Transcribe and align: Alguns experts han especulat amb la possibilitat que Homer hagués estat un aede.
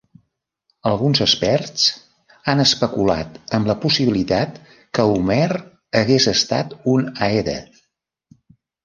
Alguns 0.91 1.19
experts 1.25 1.83
han 2.53 2.63
especulat 2.63 3.37
amb 3.57 3.69
la 3.71 3.75
possibilitat 3.83 4.57
que 4.99 5.05
Homer 5.11 5.45
hagués 6.01 6.27
estat 6.33 6.75
un 6.95 7.07
aede. 7.27 7.55